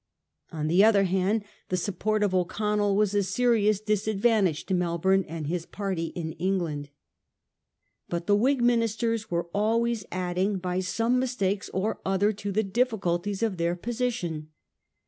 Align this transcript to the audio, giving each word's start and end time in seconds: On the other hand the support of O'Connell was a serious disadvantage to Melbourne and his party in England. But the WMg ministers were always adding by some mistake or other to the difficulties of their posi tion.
On 0.51 0.67
the 0.67 0.83
other 0.83 1.03
hand 1.03 1.43
the 1.69 1.77
support 1.77 2.23
of 2.23 2.33
O'Connell 2.33 2.95
was 2.95 3.13
a 3.13 3.21
serious 3.21 3.79
disadvantage 3.79 4.65
to 4.65 4.73
Melbourne 4.73 5.23
and 5.27 5.45
his 5.45 5.67
party 5.67 6.05
in 6.15 6.31
England. 6.39 6.89
But 8.09 8.25
the 8.25 8.35
WMg 8.35 8.61
ministers 8.61 9.29
were 9.29 9.47
always 9.53 10.03
adding 10.11 10.57
by 10.57 10.79
some 10.79 11.19
mistake 11.19 11.65
or 11.71 11.99
other 12.03 12.33
to 12.33 12.51
the 12.51 12.63
difficulties 12.63 13.43
of 13.43 13.57
their 13.57 13.75
posi 13.75 14.11
tion. 14.11 14.49